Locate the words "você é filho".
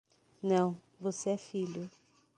0.99-1.87